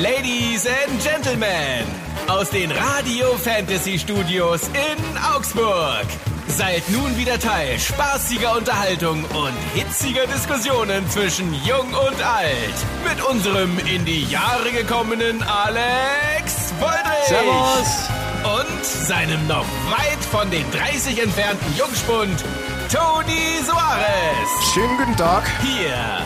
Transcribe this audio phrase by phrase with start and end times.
[0.00, 1.84] Ladies and Gentlemen,
[2.26, 6.06] aus den Radio Fantasy Studios in Augsburg.
[6.48, 12.74] Seid nun wieder Teil spaßiger Unterhaltung und hitziger Diskussionen zwischen Jung und Alt.
[13.06, 17.28] Mit unserem in die Jahre gekommenen Alex Woldrich.
[17.28, 18.08] Servus.
[18.44, 22.42] Und seinem noch weit von den 30 entfernten Jungspund,
[22.90, 24.72] Toni Soares.
[24.72, 25.44] Schönen guten Tag.
[25.60, 26.24] Hier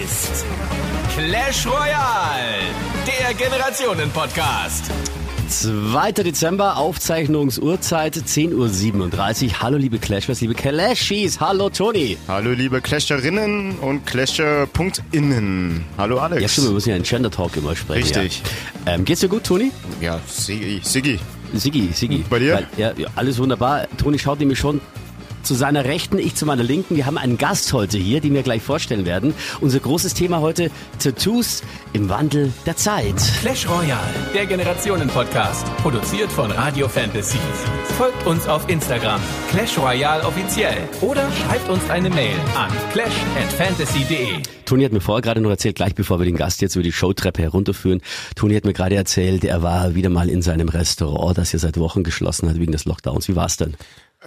[0.00, 0.46] ist
[1.16, 2.58] Clash Royale,
[3.06, 4.90] der Generationen-Podcast.
[5.48, 6.10] 2.
[6.10, 9.60] Dezember, Aufzeichnungsuhrzeit 10.37 Uhr.
[9.60, 11.38] Hallo liebe Clashers, liebe Clashies.
[11.38, 12.18] Hallo Toni.
[12.26, 15.84] Hallo liebe Clasherinnen und Clasher.innen.
[15.96, 16.42] Hallo Alex.
[16.42, 18.02] Ja stimmt, wir müssen ja in Gender Talk immer sprechen.
[18.02, 18.42] Richtig.
[18.84, 18.94] Ja.
[18.94, 19.70] Ähm, geht's dir gut, Toni?
[20.00, 20.80] Ja, Siggi.
[20.82, 21.20] Siggi.
[21.54, 22.24] Siggi, Siggi.
[22.28, 22.54] Bei dir?
[22.54, 23.86] Weil, ja, ja, alles wunderbar.
[23.98, 24.80] Toni schaut nämlich schon
[25.44, 26.96] zu seiner Rechten, ich zu meiner Linken.
[26.96, 29.34] Wir haben einen Gast heute hier, den wir gleich vorstellen werden.
[29.60, 31.62] Unser großes Thema heute, Tattoos
[31.92, 33.16] im Wandel der Zeit.
[33.40, 34.00] Clash Royale,
[34.34, 37.38] der Generationen-Podcast, produziert von Radio Fantasy.
[37.98, 44.42] Folgt uns auf Instagram, Clash Royale offiziell oder schreibt uns eine Mail an clash@fantasy.de.
[44.64, 46.92] Toni hat mir vorher gerade noch erzählt, gleich bevor wir den Gast jetzt über die
[46.92, 48.00] Showtreppe herunterführen.
[48.34, 51.78] Toni hat mir gerade erzählt, er war wieder mal in seinem Restaurant, das ja seit
[51.78, 53.28] Wochen geschlossen hat wegen des Lockdowns.
[53.28, 53.74] Wie war's denn?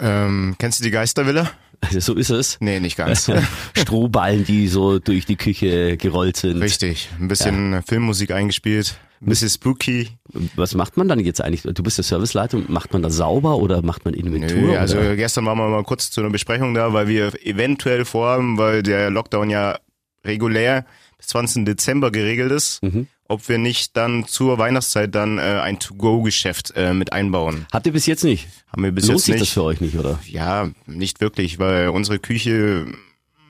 [0.00, 1.50] Ähm, kennst du die Geistervilla?
[1.80, 2.56] Also so ist es.
[2.60, 3.30] Nee, nicht ganz.
[3.76, 6.60] Strohballen, die so durch die Küche gerollt sind.
[6.60, 7.08] Richtig.
[7.20, 8.98] Ein bisschen Filmmusik eingespielt.
[9.20, 10.10] Ein bisschen spooky.
[10.56, 11.62] Was macht man dann jetzt eigentlich?
[11.62, 14.56] Du bist der Serviceleiter, macht man da sauber oder macht man Inventur?
[14.58, 15.16] Nö, also oder?
[15.16, 19.10] gestern waren wir mal kurz zu einer Besprechung da, weil wir eventuell vorhaben, weil der
[19.10, 19.78] Lockdown ja
[20.24, 20.84] regulär
[21.16, 21.64] bis 20.
[21.64, 23.08] Dezember geregelt ist, Mhm.
[23.28, 27.66] Ob wir nicht dann zur Weihnachtszeit dann äh, ein To-Go-Geschäft äh, mit einbauen.
[27.72, 28.48] Habt ihr bis jetzt nicht?
[28.72, 29.42] Haben wir bis Lohnt jetzt sich nicht.
[29.42, 30.18] das für euch nicht, oder?
[30.26, 32.86] Ja, nicht wirklich, weil unsere Küche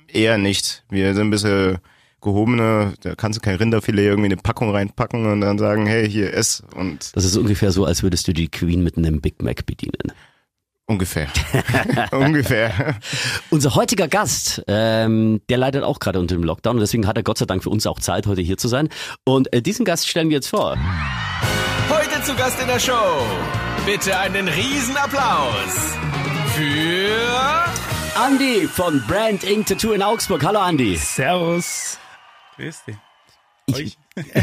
[0.08, 0.84] eher nicht.
[0.90, 1.78] Wir sind ein bisschen
[2.20, 6.10] gehobene, da kannst du kein Rinderfilet irgendwie in eine Packung reinpacken und dann sagen, hey,
[6.10, 6.64] hier, ess.
[6.74, 10.12] Und Das ist ungefähr so, als würdest du die Queen mit einem Big Mac bedienen.
[10.88, 11.28] Ungefähr.
[12.10, 12.96] ungefähr.
[13.50, 17.22] Unser heutiger Gast, ähm, der leidet auch gerade unter dem Lockdown und deswegen hat er
[17.22, 18.88] Gott sei Dank für uns auch Zeit, heute hier zu sein.
[19.24, 20.76] Und äh, diesen Gast stellen wir jetzt vor.
[21.88, 23.22] Heute zu Gast in der Show.
[23.86, 25.96] Bitte einen Riesenapplaus
[26.56, 30.44] für Andy von Brand Ink Tattoo in Augsburg.
[30.44, 30.96] Hallo Andy.
[30.96, 31.98] Servus.
[32.56, 32.96] Grüß dich.
[33.74, 33.98] Euch.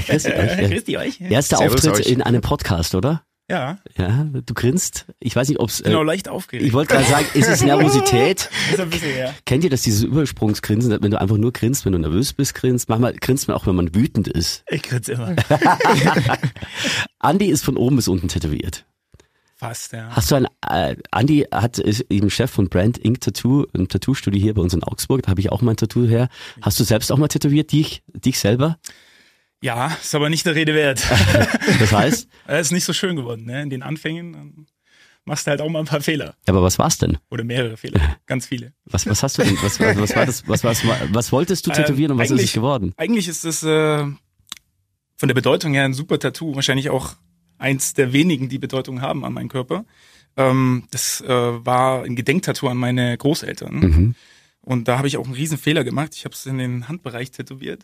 [0.08, 0.70] Grüß dich, euch.
[0.70, 1.22] Grüß dich euch.
[1.22, 2.12] Erster Servus Auftritt euch.
[2.12, 3.24] in einem Podcast, oder?
[3.48, 5.06] Ja, Ja, du grinst.
[5.20, 5.84] Ich weiß nicht, ob's.
[5.84, 6.66] genau, Äh, leicht aufgeregt.
[6.66, 8.50] ich wollte gerade sagen, ist es Nervosität?
[8.72, 9.36] ist ein bisschen, ja.
[9.46, 12.90] Kennt ihr das, dieses Übersprungsgrinsen, wenn du einfach nur grinst, wenn du nervös bist, grinst?
[12.90, 14.64] Manchmal grinst man auch, wenn man wütend ist.
[14.68, 15.36] Ich grinse immer.
[17.22, 18.86] Andy ist von oben bis unten tätowiert.
[19.58, 20.10] Fast, ja.
[20.10, 24.42] Hast du ein, äh, Andy hat, ist eben Chef von Brand Ink Tattoo, ein Tattoo-Studio
[24.42, 26.30] hier bei uns in Augsburg, da habe ich auch mein Tattoo her.
[26.62, 28.78] Hast du selbst auch mal tätowiert, dich, dich selber?
[29.62, 31.04] Ja, ist aber nicht der Rede wert.
[31.80, 33.62] Das heißt, Er ist nicht so schön geworden, ne?
[33.64, 34.68] In den Anfängen
[35.26, 36.36] machst du halt auch mal ein paar Fehler.
[36.48, 37.18] aber was war's denn?
[37.32, 38.00] Oder mehrere Fehler.
[38.28, 38.74] Ganz viele.
[38.86, 41.72] Was, was hast du denn, was, was, was war das, was, was, was wolltest du
[41.72, 42.94] tätowieren und was ist es geworden?
[42.98, 44.06] Eigentlich ist es äh,
[45.18, 46.56] von der Bedeutung her ein super Tattoo.
[46.56, 47.16] Wahrscheinlich auch
[47.58, 49.86] eins der wenigen, die Bedeutung haben an meinem Körper.
[50.38, 53.76] Ähm, das äh, war ein Gedenktattoo an meine Großeltern.
[53.76, 54.16] Mhm.
[54.62, 56.14] Und da habe ich auch einen riesen Fehler gemacht.
[56.16, 57.84] Ich habe es in den Handbereich tätowiert.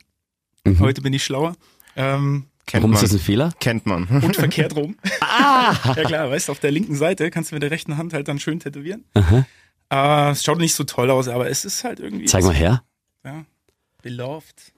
[0.66, 0.80] Mhm.
[0.80, 1.56] Heute bin ich schlauer.
[1.96, 3.04] Ähm, Kennt Warum man.
[3.04, 3.52] ist das ein Fehler?
[3.60, 4.08] Kennt man.
[4.24, 4.96] und verkehrt rum.
[5.20, 5.76] Ah!
[5.96, 8.28] ja klar, weißt du, auf der linken Seite kannst du mit der rechten Hand halt
[8.28, 9.04] dann schön tätowieren.
[9.16, 9.46] Aha.
[9.90, 12.26] Äh, es schaut nicht so toll aus, aber es ist halt irgendwie.
[12.26, 12.84] Zeig mal her.
[13.26, 13.44] Ja.
[14.02, 14.72] Beloved.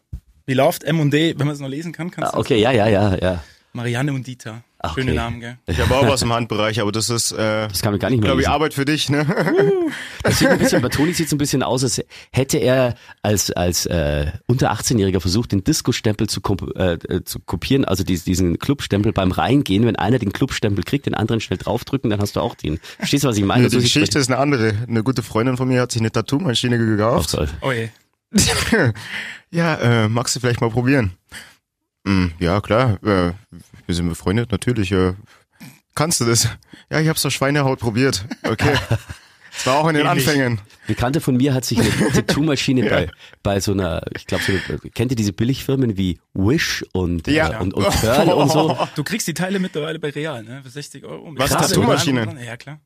[0.46, 3.16] Beloved M&D, wenn man es noch lesen kann, kannst Ah, du Okay, ja, ja, ja,
[3.16, 3.44] ja.
[3.74, 4.64] Marianne und Dieter.
[4.86, 5.16] Ach, Schöne okay.
[5.16, 5.58] Namen, gell?
[5.66, 8.20] Ich habe auch was im Handbereich, aber das ist, äh, Das kann man gar nicht
[8.20, 8.54] mehr glaube ich, lesen.
[8.54, 9.26] Arbeit für dich, ne?
[10.24, 13.50] Das sieht ein bisschen, bei Toni sieht es ein bisschen aus, als hätte er als,
[13.52, 18.26] als äh, unter 18-Jähriger versucht, den Disco-Stempel zu, komp äh, äh, zu kopieren, also dies,
[18.26, 19.86] diesen Clubstempel beim Reingehen.
[19.86, 22.80] Wenn einer den Clubstempel kriegt, den anderen schnell draufdrücken, dann hast du auch den.
[22.98, 23.70] Verstehst du, was ich meine?
[23.70, 24.74] Die So Geschichte ist eine andere.
[24.86, 27.38] Eine gute Freundin von mir hat sich eine Tattoo-Maschine gekauft.
[27.38, 27.50] aus.
[27.62, 27.88] Oh je.
[29.52, 31.14] ja, äh, magst du vielleicht mal probieren?
[32.06, 33.02] Hm, ja, klar.
[33.04, 33.34] Äh,
[33.86, 34.92] wir sind befreundet, natürlich.
[34.92, 35.14] Äh,
[35.96, 36.50] kannst du das?
[36.90, 38.26] Ja, ich hab's auf Schweinehaut probiert.
[38.44, 38.76] Okay.
[39.56, 40.28] Das war auch in den Ähnlich.
[40.28, 40.60] Anfängen.
[40.88, 43.08] Bekannte von mir hat sich eine Tattoo-Maschine bei,
[43.44, 44.54] bei so einer, ich glaube, so
[44.96, 47.60] kennt ihr diese Billigfirmen wie Wish und, Ja.
[47.60, 48.76] äh, und, und Pearl und so?
[48.96, 50.62] Du kriegst die Teile mittlerweile bei Real, ne?
[50.64, 51.34] Für 60 Euro.
[51.36, 52.36] Was, Tattoo-Maschine?
[52.44, 52.82] Ja, klar.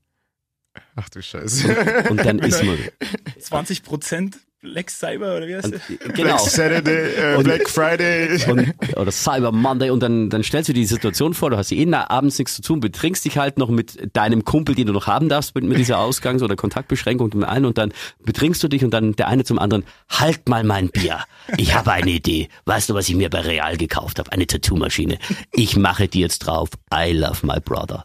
[0.97, 2.05] Ach du Scheiße.
[2.09, 2.77] Und dann ist man,
[3.39, 4.37] 20 Prozent
[4.71, 5.87] Black Cyber oder wie heißt Und, das?
[5.87, 6.13] genau.
[6.13, 8.51] Black Saturday, äh, Black Friday.
[8.51, 11.71] Und, oder Cyber Monday und dann, dann stellst du dir die Situation vor, du hast
[11.71, 14.93] eh na- abends nichts zu tun, betrinkst dich halt noch mit deinem Kumpel, den du
[14.93, 17.93] noch haben darfst, mit, mit dieser Ausgangs- oder Kontaktbeschränkung zum einen und dann
[18.23, 21.19] betrinkst du dich und dann der eine zum anderen, halt mal mein Bier.
[21.57, 22.49] Ich habe eine Idee.
[22.65, 24.31] Weißt du, was ich mir bei Real gekauft habe?
[24.31, 25.17] Eine Tattoo-Maschine.
[25.53, 26.69] Ich mache die jetzt drauf.
[26.93, 28.03] I love my brother.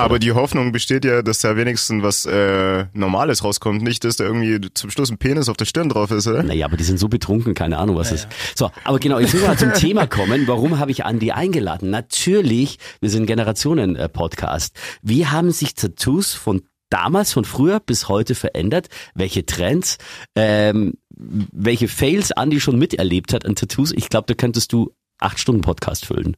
[0.00, 3.82] Aber die Hoffnung besteht ja, dass da wenigstens was äh, Normales rauskommt.
[3.82, 6.42] Nicht, dass da irgendwie zum Schluss ein Penis auf der Stirn drauf ist, oder?
[6.42, 8.28] Naja, aber die sind so betrunken, keine Ahnung, was ist.
[8.54, 10.46] So, aber genau, jetzt müssen wir mal zum Thema kommen.
[10.46, 11.90] Warum habe ich Andi eingeladen?
[11.90, 14.74] Natürlich, wir sind Generationen-Podcast.
[15.02, 18.88] Wie haben sich Tattoos von damals, von früher bis heute verändert?
[19.14, 19.98] Welche Trends?
[20.34, 23.92] Ähm, welche Fails Andi schon miterlebt hat an Tattoos?
[23.92, 26.36] Ich glaube, da könntest du acht Stunden Podcast füllen.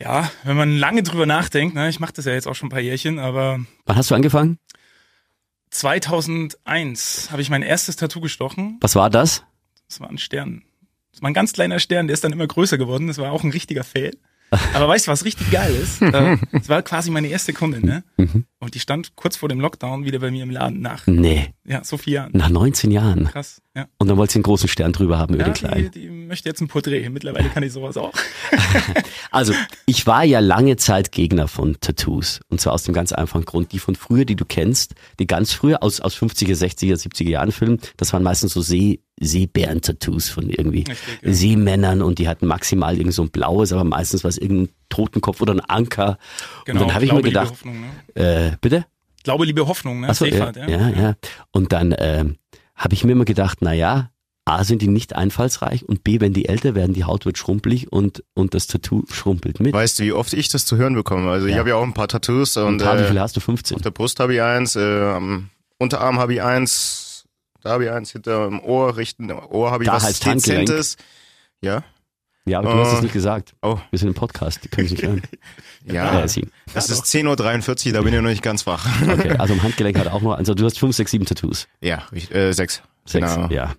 [0.00, 2.70] Ja, wenn man lange drüber nachdenkt, ne, ich mache das ja jetzt auch schon ein
[2.70, 4.58] paar Jährchen, aber Wann hast du angefangen?
[5.70, 8.78] 2001 habe ich mein erstes Tattoo gestochen.
[8.80, 9.44] Was war das?
[9.88, 10.62] Das war ein Stern.
[11.12, 13.08] Das war ein ganz kleiner Stern, der ist dann immer größer geworden.
[13.08, 14.16] Das war auch ein richtiger Fail.
[14.74, 16.00] Aber weißt du, was richtig geil ist?
[16.08, 18.02] Äh, Das war quasi meine erste Kundin, ne?
[18.16, 18.44] Mhm.
[18.60, 21.84] Und die stand kurz vor dem Lockdown wieder bei mir im Laden nach, Nee, ja,
[21.84, 22.30] so vier Jahren.
[22.34, 23.26] nach 19 Jahren.
[23.26, 23.86] Krass, ja.
[23.98, 25.90] Und dann wolltest du einen großen Stern drüber haben über Ja, den kleinen.
[25.90, 27.08] die, die möchte jetzt ein Porträt.
[27.10, 28.12] Mittlerweile kann ich sowas auch.
[29.30, 29.52] Also,
[29.86, 32.40] ich war ja lange Zeit Gegner von Tattoos.
[32.48, 33.72] Und zwar aus dem ganz einfachen Grund.
[33.72, 37.52] Die von früher, die du kennst, die ganz früher aus, aus 50er, 60er, 70er Jahren
[37.52, 40.94] Filmen, das waren meistens so See, Seebären-Tattoos von irgendwie ja.
[41.32, 45.40] Seemännern und die hatten maximal irgend so ein blaues, aber meistens war es irgendein Totenkopf
[45.40, 46.18] oder ein Anker.
[46.64, 48.50] Genau, und dann habe ich mir gedacht, Hoffnung, ne?
[48.52, 48.86] äh, bitte?
[49.24, 50.08] Glaube, Liebe, Hoffnung, ne?
[50.10, 51.14] Ach so, ja, Seefahrt, ja, ja.
[51.50, 52.36] Und dann ähm,
[52.74, 54.10] habe ich mir immer gedacht, na ja,
[54.44, 57.92] A, sind die nicht einfallsreich und B, wenn die älter werden, die Haut wird schrumpelig
[57.92, 59.74] und, und das Tattoo schrumpelt mit.
[59.74, 61.30] Weißt du, wie oft ich das zu hören bekomme?
[61.30, 61.58] Also ich Ja.
[61.58, 63.40] habe ja auch ein paar Tattoos und Und wie äh, viele hast du?
[63.40, 63.74] 15?
[63.76, 67.07] auf der Brust habe ich eins, äh, am Unterarm habe ich eins,
[67.62, 70.66] da habe ich eins, hinter dem Ohr, richten Ohr habe ich Da was heißt Handgelenk.
[70.66, 70.96] Dezentes.
[71.60, 71.82] Ja,
[72.46, 72.96] Ja, aber du hast Oh.
[72.96, 73.54] es nicht gesagt.
[73.62, 73.78] Oh.
[73.90, 75.22] Wir sind im Podcast, die können es nicht hören.
[75.84, 76.22] ja.
[76.22, 76.46] Äh, sie.
[76.74, 78.86] Es ist 10.43 Uhr, da bin ich noch nicht ganz wach.
[79.08, 81.66] Okay, also im Handgelenk hat auch noch, also du hast fünf, sechs, sieben Tattoos.
[81.80, 82.82] Ja, ich, äh, sechs.
[83.04, 83.48] Sechs, Genau.
[83.48, 83.74] ja.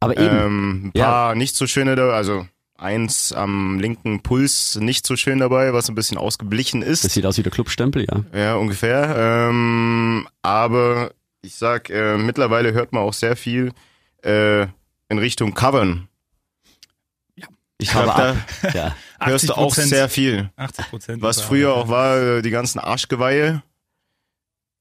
[0.00, 2.46] Aber eben, Ähm, ein paar nicht so schöne also
[2.78, 7.12] eins am linken Puls nicht so schön dabei, was ein bisschen ausgeblichen das ist.
[7.12, 8.24] sieht aus wie der Clubstempel, ja.
[8.38, 9.14] Ja, ungefähr.
[9.50, 11.10] Ähm, aber
[11.42, 13.72] ich sag, äh, mittlerweile hört man auch sehr viel
[14.24, 14.62] äh,
[15.08, 16.08] in Richtung Covern.
[17.78, 18.36] Ich glaub, habe ab.
[18.74, 18.94] Ja.
[19.20, 19.86] Hörst du auch 80%.
[19.86, 20.50] sehr viel.
[20.56, 21.22] 80 Prozent.
[21.22, 23.62] Was früher auch war, äh, die ganzen Arschgeweihe.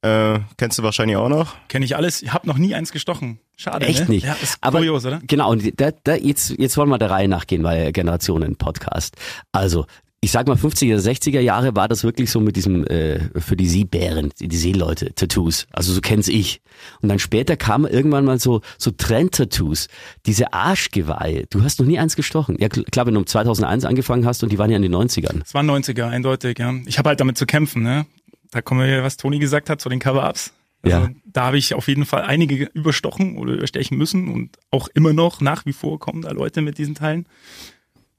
[0.02, 1.56] Äh, kennst du wahrscheinlich auch noch.
[1.68, 2.22] Kenne ich alles.
[2.22, 3.40] Ich habe noch nie eins gestochen.
[3.58, 4.16] Schade, Echt ne?
[4.16, 4.26] nicht.
[4.26, 5.20] Ja, ist Aber- kurios, oder?
[5.28, 9.16] Genau, und da, da, jetzt, jetzt wollen wir der Reihe nachgehen, weil Generationen-Podcast.
[9.52, 9.86] Also,
[10.21, 13.68] ich sag mal, 50er, 60er Jahre war das wirklich so mit diesem, äh, für die
[13.69, 15.66] Seebären, die, Seeleute, Tattoos.
[15.71, 16.62] Also so kenn's ich.
[17.01, 19.88] Und dann später kamen irgendwann mal so, so Trend-Tattoos.
[20.25, 21.45] Diese Arschgeweihe.
[21.50, 22.57] Du hast noch nie eins gestochen.
[22.60, 24.94] Ja, kl- klar, wenn du um 2001 angefangen hast und die waren ja in den
[24.94, 25.42] 90ern.
[25.44, 26.74] Es waren 90er, eindeutig, ja.
[26.86, 28.06] Ich habe halt damit zu kämpfen, ne?
[28.51, 30.51] Da kommen wir, was Toni gesagt hat, zu den Cover-Ups.
[30.81, 31.10] Also Ja.
[31.25, 35.39] da habe ich auf jeden Fall einige überstochen oder überstechen müssen und auch immer noch
[35.39, 37.25] nach wie vor kommen da Leute mit diesen Teilen.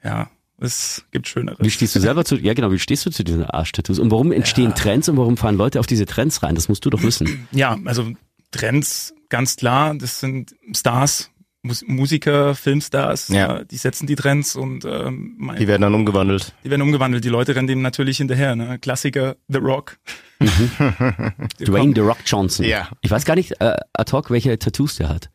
[0.05, 0.31] Ja,
[0.61, 1.57] es gibt schönere.
[1.61, 3.99] Wie stehst du selber zu, ja genau, wie stehst du zu diesen Arschtattoos?
[3.99, 6.55] Und warum entstehen Trends und warum fahren Leute auf diese Trends rein?
[6.55, 7.47] Das musst du doch wissen.
[7.53, 8.07] Ja, also
[8.51, 11.31] Trends, ganz klar, das sind Stars,
[11.63, 13.59] Mus Musiker, Filmstars, Ja.
[13.59, 16.55] äh, die setzen die Trends und ähm, mein, Die werden dann umgewandelt.
[16.65, 17.23] die werden umgewandelt.
[17.25, 18.57] Die Leute rennen dem natürlich hinterher.
[18.57, 18.79] Ne?
[18.79, 19.99] Klassiker, The Rock.
[20.41, 20.49] Der
[21.67, 22.65] Dwayne The Rock Johnson.
[22.65, 22.89] Ja.
[23.03, 25.31] Ich weiß gar nicht, äh, ad hoc, welche Tattoos der hat.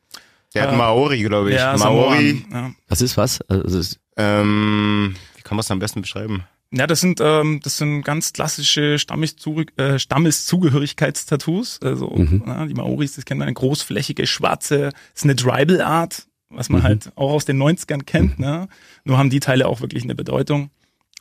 [0.55, 1.57] Der hat Äh, Maori, glaube ich.
[1.57, 2.43] Ja, Maori.
[2.49, 2.71] Samoan, ja.
[2.87, 3.41] Das ist was?
[3.41, 6.43] Also, das ist, Ähm, wie kann man es am besten beschreiben?
[6.71, 11.79] Ja, das sind ähm, das sind ganz klassische Stammeszurück, äh, Stammeszugehörigkeitstattoos.
[11.81, 12.43] Also Mhm.
[12.45, 16.81] ja, die Maoris, das kennt man, eine großflächige schwarze, ist eine Tribal Art, was man
[16.81, 16.85] Mhm.
[16.85, 18.39] halt auch aus den 90ern kennt.
[18.39, 18.67] Ne?
[19.03, 20.69] Nur haben die Teile auch wirklich eine Bedeutung.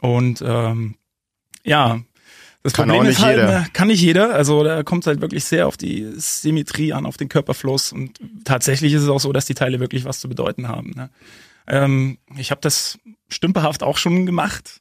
[0.00, 0.96] Und ähm,
[1.64, 2.00] ja,
[2.62, 3.60] das Kann Problem auch ist nicht halt, jeder.
[3.60, 4.34] ne, kann nicht jeder.
[4.34, 7.92] Also da kommt es halt wirklich sehr auf die Symmetrie an, auf den Körperfluss.
[7.92, 10.92] Und tatsächlich ist es auch so, dass die Teile wirklich was zu bedeuten haben.
[10.96, 11.10] Ne?
[11.66, 14.80] Ähm, ich habe das stümperhaft auch schon gemacht,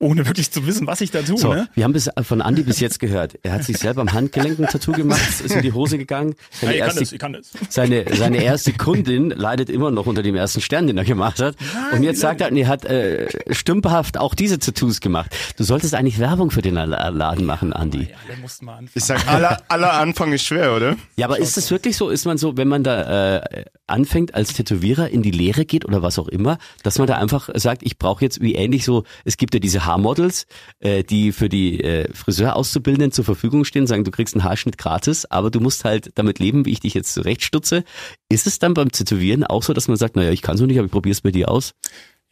[0.00, 1.38] ohne wirklich zu wissen, was ich da tue.
[1.38, 1.68] so, Ne?
[1.74, 3.38] wir haben bis, von Andi bis jetzt gehört.
[3.42, 6.34] Er hat sich selber am Handgelenk ein Tattoo gemacht, ist in die Hose gegangen.
[6.60, 7.50] Ja, Seine, ich kann erste, das, ich kann das.
[7.70, 11.56] seine, seine erste Kundin leidet immer noch unter dem ersten Stern, den er gemacht hat.
[11.92, 15.34] Und jetzt sagt er, er hat äh, stümperhaft auch diese Tattoos gemacht.
[15.56, 18.02] Du solltest eigentlich Werbung für den Laden machen, Andi.
[18.10, 18.90] Ja, der musste mal anfangen.
[18.94, 20.96] Ich sag, aller, aller Anfang ist schwer, oder?
[21.16, 22.10] Ja, aber ist das wirklich so?
[22.10, 26.02] Ist man so, wenn man da äh, anfängt als Tätowierer in die Lehre geht oder
[26.02, 29.36] was auch immer, dass man da einfach sagt, ich brauche jetzt wie ähnlich so, es
[29.36, 30.46] gibt ja diese Haarmodels,
[30.80, 35.24] äh, die für die äh, Friseurauszubildenden zur Verfügung stehen, sagen, du kriegst einen Haarschnitt gratis,
[35.26, 37.84] aber du musst halt damit leben, wie ich dich jetzt zurechtstutze.
[38.28, 40.78] Ist es dann beim Tätowieren auch so, dass man sagt, naja, ich kann so nicht,
[40.78, 41.74] aber ich probiere es bei dir aus?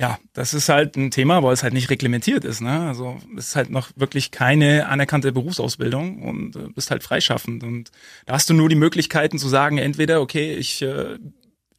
[0.00, 2.60] Ja, das ist halt ein Thema, weil es halt nicht reglementiert ist.
[2.60, 2.88] Ne?
[2.88, 7.62] Also es ist halt noch wirklich keine anerkannte Berufsausbildung und äh, bist halt freischaffend.
[7.62, 7.92] Und
[8.26, 11.18] da hast du nur die Möglichkeiten zu sagen, entweder, okay, ich äh,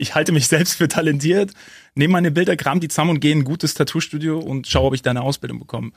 [0.03, 1.51] ich halte mich selbst für talentiert,
[1.95, 4.93] nehme meine Bilder, kram die zusammen und gehe in ein gutes Tattoo-Studio und schaue, ob
[4.93, 5.91] ich da eine Ausbildung bekomme.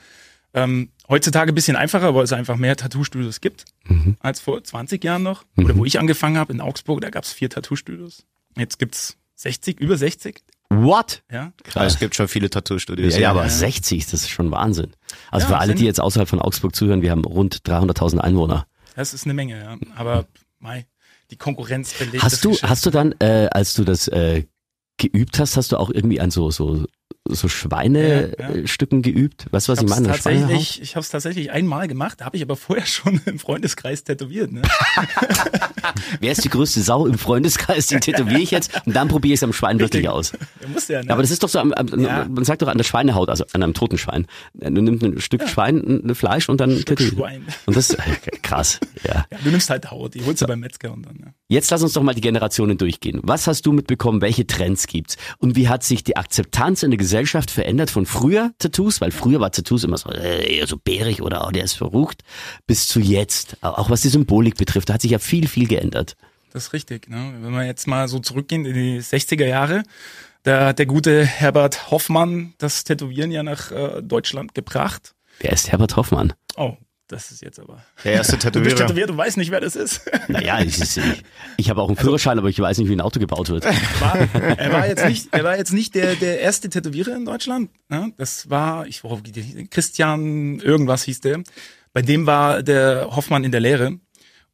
[0.53, 4.15] Ähm, heutzutage ein bisschen einfacher, weil es einfach mehr Tattoo-Studios gibt mhm.
[4.21, 5.43] als vor 20 Jahren noch.
[5.55, 5.65] Mhm.
[5.65, 8.25] Oder wo ich angefangen habe in Augsburg, da gab es vier Tattoo-Studios.
[8.55, 10.41] Jetzt gibt's 60, über 60.
[10.69, 11.21] What?
[11.31, 11.53] Ja.
[11.63, 11.93] Krass.
[11.93, 13.15] Es gibt schon viele Tattoo-Studios.
[13.15, 13.49] Ja, ja, aber ja.
[13.49, 14.93] 60, das ist schon Wahnsinn.
[15.31, 18.67] Also ja, für alle, die jetzt außerhalb von Augsburg zuhören, wir haben rund 300.000 Einwohner.
[18.95, 19.77] Das ist eine Menge, ja.
[19.95, 20.25] Aber,
[20.59, 20.87] mei,
[21.31, 22.23] die Konkurrenz belegt.
[22.23, 24.43] Hast du, hast du dann, äh, als du das äh,
[24.97, 26.85] geübt hast, hast du auch irgendwie an so, so
[27.29, 29.13] so Schweinestücken ja, ja.
[29.13, 29.47] geübt?
[29.51, 30.07] Weißt du, was ich, ich meine?
[30.07, 34.03] Tatsächlich, ich habe es tatsächlich einmal gemacht, da habe ich aber vorher schon im Freundeskreis
[34.03, 34.51] tätowiert.
[34.51, 34.61] Ne?
[36.19, 37.87] Wer ist die größte Sau im Freundeskreis?
[37.87, 40.33] Die tätowiere ich jetzt und dann probiere ich es am Schwein wirklich aus.
[40.87, 41.11] Ja, ne?
[41.11, 43.63] Aber das ist doch so, am, am, man sagt doch an der Schweinehaut, also an
[43.63, 44.27] einem toten Schwein.
[44.53, 47.45] Du nimmst ein Stück Schwein, ein Fleisch und dann Schwein.
[47.65, 47.97] Und das ist
[48.41, 48.79] krass.
[49.03, 49.25] Ja.
[49.43, 51.33] du nimmst halt Haut, die holst du beim Metzger und dann.
[51.49, 53.19] Jetzt lass uns doch mal die Generationen durchgehen.
[53.23, 54.21] Was hast du mitbekommen?
[54.21, 55.17] Welche Trends gibt's?
[55.39, 59.11] Und wie hat sich die Akzeptanz in der Gesellschaft Gesellschaft verändert von früher Tattoos, weil
[59.11, 62.23] früher war Tattoos immer so, äh, so bärig oder oh, der ist verrucht,
[62.65, 63.57] bis zu jetzt.
[63.61, 66.15] Auch was die Symbolik betrifft, da hat sich ja viel, viel geändert.
[66.53, 67.09] Das ist richtig.
[67.09, 67.33] Ne?
[67.41, 69.83] Wenn wir jetzt mal so zurückgehen in die 60er Jahre,
[70.43, 75.13] da hat der gute Herbert Hoffmann das Tätowieren ja nach äh, Deutschland gebracht.
[75.39, 76.33] Wer ist Herbert Hoffmann?
[76.55, 76.77] Oh,
[77.07, 77.83] das ist jetzt aber.
[78.03, 78.63] Der erste Tätowierer.
[78.63, 80.01] Du bist tätowiert und weißt nicht, wer das ist.
[80.27, 80.99] Naja, ich, ich,
[81.57, 83.65] ich habe auch einen also- Führerschein, aber ich weiß nicht, wie ein Auto gebaut wird.
[83.99, 84.17] War,
[84.57, 87.69] er war jetzt nicht, er war jetzt nicht der, der erste Tätowierer in Deutschland.
[87.89, 88.11] Ne?
[88.17, 89.21] Das war, ich worauf
[89.69, 91.43] Christian irgendwas hieß der.
[91.93, 93.99] Bei dem war der Hoffmann in der Lehre.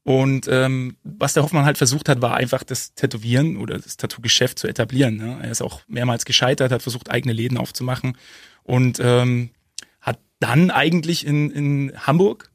[0.03, 4.59] Und ähm, was der Hoffmann halt versucht hat, war einfach das Tätowieren oder das Tattoo-Geschäft
[4.59, 5.15] zu etablieren.
[5.15, 5.39] Ne?
[5.41, 8.17] Er ist auch mehrmals gescheitert, hat versucht, eigene Läden aufzumachen.
[8.63, 9.51] Und ähm,
[10.43, 12.51] dann eigentlich in, in Hamburg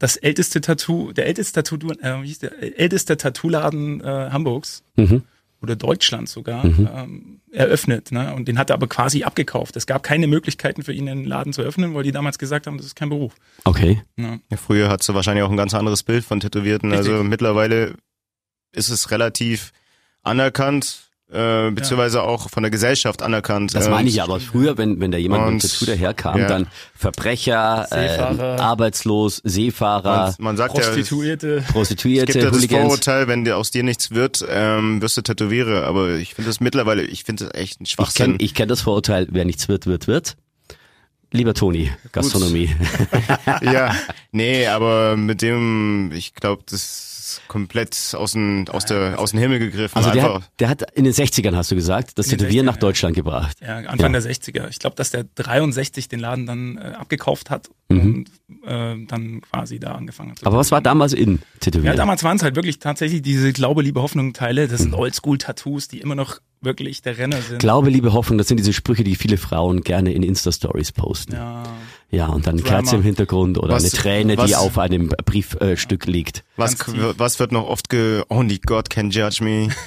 [0.00, 5.22] das älteste Tattoo, der älteste Tattoo, äh, wie hieß der, älteste Tattoo-Laden äh, Hamburgs mhm.
[5.62, 6.88] oder Deutschlands sogar mhm.
[6.92, 8.10] ähm, eröffnet.
[8.10, 8.34] Ne?
[8.34, 9.76] Und den hat er aber quasi abgekauft.
[9.76, 12.78] Es gab keine Möglichkeiten für ihn, den Laden zu öffnen, weil die damals gesagt haben,
[12.78, 13.34] das ist kein Beruf.
[13.64, 14.02] Okay.
[14.16, 14.40] Ja.
[14.50, 16.90] Ja, früher hat du wahrscheinlich auch ein ganz anderes Bild von Tätowierten.
[16.90, 17.12] Richtig.
[17.12, 17.94] Also mittlerweile
[18.72, 19.72] ist es relativ
[20.22, 22.24] anerkannt, äh, beziehungsweise ja.
[22.24, 23.74] auch von der Gesellschaft anerkannt.
[23.74, 26.48] Das meine ich ja, aber früher, wenn, wenn da jemand und, mit Tattoo daherkam, ja.
[26.48, 31.62] dann Verbrecher, äh, arbeitslos, Seefahrer, man, man sagt Prostituierte.
[31.66, 35.16] Ja, Prostituierte, Es gibt ja das Vorurteil, wenn dir aus dir nichts wird, ähm, wirst
[35.16, 35.84] du Tätowiere.
[35.86, 38.10] Aber ich finde das mittlerweile, ich finde das echt ein Schwachsinn.
[38.10, 40.36] Ich kenne ich kenn das Vorurteil, wer nichts wird, wird, wird.
[41.32, 42.74] Lieber Toni, Gastronomie.
[43.62, 43.94] ja,
[44.32, 47.09] nee, aber mit dem, ich glaube, das
[47.48, 49.96] komplett aus, dem, aus, der, aus dem Himmel gegriffen.
[49.96, 53.16] Also der hat, der hat in den 60ern, hast du gesagt, das Tätowieren nach Deutschland
[53.16, 53.22] ja.
[53.22, 53.56] gebracht.
[53.60, 54.20] Ja, Anfang ja.
[54.20, 54.68] der 60er.
[54.68, 58.00] Ich glaube, dass der 63 den Laden dann äh, abgekauft hat mhm.
[58.00, 58.28] und
[58.66, 60.44] äh, dann quasi da angefangen hat.
[60.44, 61.94] Aber was war damals in Tätowieren?
[61.94, 64.68] Ja, damals waren es halt wirklich tatsächlich diese Glaube, Liebe, Hoffnung Teile.
[64.68, 64.98] Das sind mhm.
[64.98, 67.58] Oldschool-Tattoos, die immer noch wirklich der Renner sind.
[67.58, 71.32] Glaube, Liebe, Hoffnung, das sind diese Sprüche, die viele Frauen gerne in Insta-Stories posten.
[71.32, 71.62] Ja.
[72.12, 75.10] Ja, und dann eine Kerze im Hintergrund oder was, eine Träne, was, die auf einem
[75.24, 76.42] Briefstück äh, liegt.
[76.56, 76.76] Was,
[77.16, 78.24] was wird noch oft ge...
[78.28, 79.68] Only God can judge me.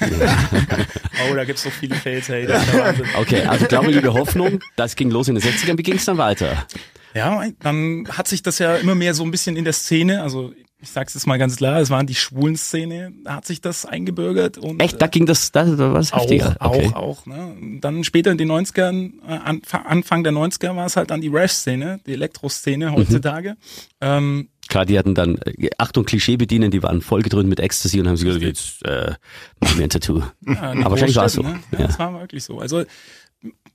[1.30, 2.48] oh, da gibt's so viele Fails, hey.
[3.20, 5.76] okay, also Glaube, Liebe, Hoffnung, das ging los in den 60ern.
[5.76, 6.66] Wie ging's dann weiter?
[7.14, 10.52] Ja, dann hat sich das ja immer mehr so ein bisschen in der Szene, also
[10.84, 13.86] ich sag's jetzt mal ganz klar, es waren die schwulen Szene, da hat sich das
[13.86, 14.58] eingebürgert.
[14.58, 16.56] Und, Echt, da ging das, das war was heftiger?
[16.60, 16.88] Auch, okay.
[16.88, 17.26] auch, auch.
[17.26, 17.78] Ne?
[17.80, 22.00] Dann später in den 90ern, äh, Anfang der 90er war es halt dann die Rash-Szene,
[22.06, 22.94] die Elektro-Szene mhm.
[22.96, 23.50] heutzutage.
[23.50, 23.56] Mhm.
[24.02, 28.08] Ähm, Klar, die hatten dann, äh, Achtung, Klischee bedienen, die waren vollgedröhnt mit Ecstasy und
[28.08, 29.14] haben gesagt, jetzt äh,
[29.60, 30.22] machen wir ein Tattoo.
[30.46, 31.42] Ja, Aber wahrscheinlich war es so.
[31.42, 31.60] Ne?
[31.72, 31.86] Ja, ja.
[31.86, 32.58] Das war wirklich so.
[32.58, 32.84] Also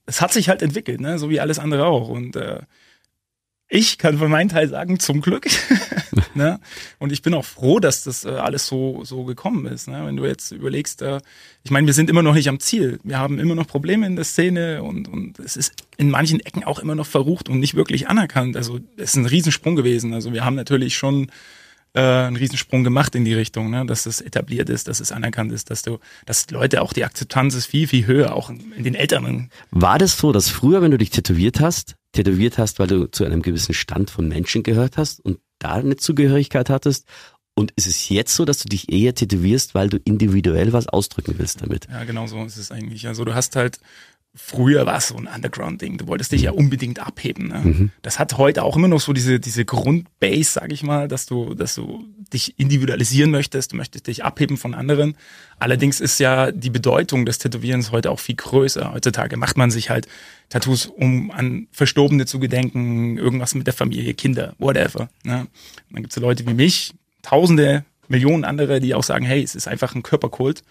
[0.06, 1.18] es hat sich halt entwickelt, ne?
[1.18, 2.08] so wie alles andere auch.
[2.08, 2.60] Und äh,
[3.72, 5.46] ich kann für meinen Teil sagen, zum Glück.
[6.34, 6.58] ne?
[6.98, 9.86] Und ich bin auch froh, dass das äh, alles so, so gekommen ist.
[9.86, 10.02] Ne?
[10.04, 11.20] Wenn du jetzt überlegst, äh,
[11.62, 12.98] ich meine, wir sind immer noch nicht am Ziel.
[13.04, 16.64] Wir haben immer noch Probleme in der Szene und, und es ist in manchen Ecken
[16.64, 18.56] auch immer noch verrucht und nicht wirklich anerkannt.
[18.56, 20.14] Also es ist ein Riesensprung gewesen.
[20.14, 21.30] Also wir haben natürlich schon
[21.94, 23.86] äh, einen Riesensprung gemacht in die Richtung, ne?
[23.86, 27.54] dass es etabliert ist, dass es anerkannt ist, dass du, dass Leute auch die Akzeptanz
[27.54, 29.48] ist viel, viel höher, auch in, in den Älteren.
[29.70, 33.24] War das so, dass früher, wenn du dich tätowiert hast, tätowiert hast, weil du zu
[33.24, 37.06] einem gewissen Stand von Menschen gehört hast und da eine Zugehörigkeit hattest?
[37.54, 41.34] Und ist es jetzt so, dass du dich eher tätowierst, weil du individuell was ausdrücken
[41.36, 41.88] willst damit?
[41.90, 43.06] Ja, genau so ist es eigentlich.
[43.06, 43.78] Also du hast halt
[44.34, 45.98] früher war es so ein Underground-Ding.
[45.98, 47.48] Du wolltest dich ja unbedingt abheben.
[47.48, 47.90] Ne?
[48.02, 51.54] Das hat heute auch immer noch so diese, diese Grundbase, sag ich mal, dass du,
[51.54, 55.16] dass du dich individualisieren möchtest, du möchtest dich abheben von anderen.
[55.58, 58.92] Allerdings ist ja die Bedeutung des Tätowierens heute auch viel größer.
[58.92, 60.06] Heutzutage macht man sich halt
[60.48, 65.10] Tattoos, um an Verstorbene zu gedenken, irgendwas mit der Familie, Kinder, whatever.
[65.24, 65.48] Ne?
[65.90, 69.68] Dann gibt's so Leute wie mich, Tausende, Millionen andere, die auch sagen, hey, es ist
[69.68, 70.62] einfach ein Körperkult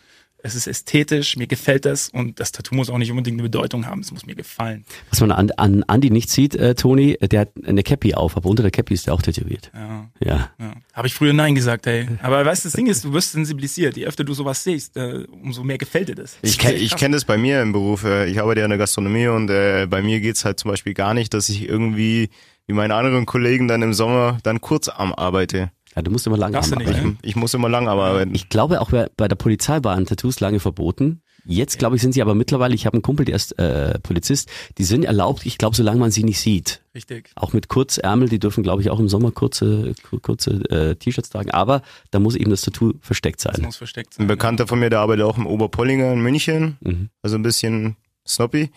[0.43, 3.85] es ist ästhetisch, mir gefällt das und das Tattoo muss auch nicht unbedingt eine Bedeutung
[3.85, 4.85] haben, es muss mir gefallen.
[5.09, 8.49] Was man an, an Andi nicht sieht, äh, Toni, der hat eine Cappy auf, aber
[8.49, 9.71] unter der Cappy ist der auch tätowiert.
[9.73, 10.09] Ja.
[10.23, 10.49] Ja.
[10.59, 10.73] Ja.
[10.93, 12.07] Habe ich früher Nein gesagt, hey.
[12.21, 13.97] Aber weißt du, das Ding ist, du wirst sensibilisiert.
[13.97, 16.37] Je öfter du sowas siehst, äh, umso mehr gefällt dir das.
[16.41, 18.03] Ich kenne ich kenn das bei mir im Beruf.
[18.03, 20.93] äh, Ich arbeite ja in der Gastronomie und äh, bei mir geht's halt zum Beispiel
[20.93, 22.29] gar nicht, dass ich irgendwie
[22.67, 25.71] wie meine anderen Kollegen dann im Sommer dann Kurzarm arbeite.
[25.99, 27.07] Ja, du musst immer lang Darfst du nicht, arbeiten.
[27.09, 27.17] ne?
[27.21, 28.33] Ich muss immer lang arbeiten.
[28.33, 31.21] Ich glaube auch bei, bei der Polizei waren Tattoos lange verboten.
[31.45, 34.49] Jetzt glaube ich sind sie aber mittlerweile, ich habe einen Kumpel, der ist äh, Polizist,
[34.77, 36.81] die sind erlaubt, ich glaube, solange man sie nicht sieht.
[36.93, 37.31] Richtig.
[37.35, 41.29] Auch mit Kurzärmel, die dürfen glaube ich auch im Sommer kurze, kur- kurze äh, T-Shirts
[41.29, 43.65] tragen, aber da muss eben das Tattoo versteckt Das sein.
[43.65, 44.25] muss versteckt sein.
[44.25, 47.09] Ein Bekannter von mir, der arbeitet auch im Oberpollinger in München, Mhm.
[47.21, 47.95] also ein bisschen
[48.27, 48.69] snoppy.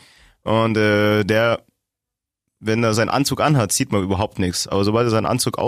[0.45, 1.63] Und äh, der,
[2.61, 4.69] wenn er seinen Anzug anhat, sieht man überhaupt nichts.
[4.69, 5.59] Aber sobald er seinen Anzug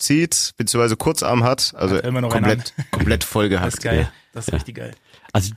[0.00, 4.00] auszieht, beziehungsweise Kurzarm hat, also Hat er immer noch komplett, komplett voll Das ist geil.
[4.02, 4.12] Ja.
[4.32, 4.56] Das ist Ja.
[4.56, 4.92] richtig geil.
[5.32, 5.52] Also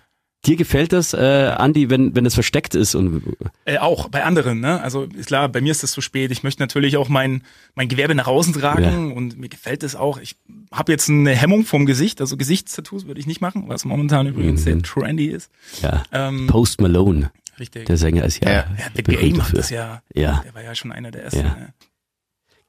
[0.46, 3.24] dir gefällt das, äh, Andi, wenn, wenn es versteckt ist und
[3.66, 4.82] Äh, auch bei anderen, ne?
[4.82, 6.32] Also ist klar, bei mir ist das zu spät.
[6.32, 7.44] Ich möchte natürlich auch mein,
[7.76, 10.18] mein Gewerbe nach außen tragen und mir gefällt es auch.
[10.20, 10.36] Ich
[10.72, 14.64] habe jetzt eine Hemmung vom Gesicht, also Gesichtstattoos würde ich nicht machen, was momentan übrigens
[14.64, 15.50] sehr trendy ist.
[15.82, 17.86] ja, Ähm, Post Malone, richtig.
[17.86, 18.56] der Sänger ist ja, Ja.
[18.78, 20.42] ja, The berühmt Game hat das ja, Ja.
[20.46, 21.40] der war ja schon einer der ersten.
[21.40, 21.56] Ja.
[21.56, 21.74] Ne?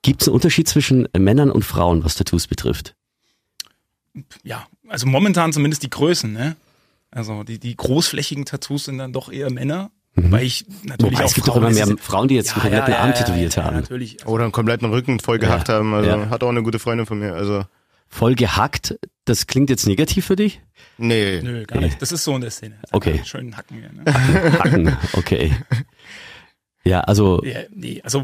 [0.05, 2.95] Gibt es einen Unterschied zwischen Männern und Frauen, was Tattoos betrifft?
[4.45, 6.55] ja, also momentan zumindest die Größen, ne?
[7.11, 11.17] Also die, die großflächigen Tattoos sind dann doch eher Männer, weil ich natürlich Mhm.
[11.17, 13.11] Wobei, auch es gibt Frauen, doch immer mehr Frauen, die jetzt einen kompletten ja, Arm
[13.11, 13.77] ja, tätowiert ja, haben.
[13.77, 14.21] natürlich.
[14.21, 15.95] Also, Oder einen kompletten Rücken voll gehackt haben.
[15.95, 16.29] Also Ja.
[16.31, 17.35] hat auch eine gute Freundin von mir.
[17.35, 17.65] Also
[18.09, 20.61] Voll gehackt, das klingt jetzt negativ für dich?
[20.99, 21.41] nee.
[21.43, 22.01] Nö, gar nicht.
[22.01, 22.77] Das ist so in der Szene.
[22.93, 23.21] Okay.
[23.25, 24.05] Schön hacken wir, ne?
[24.61, 25.57] Hacken, okay.
[26.85, 28.23] Ja, also Ja, nee, also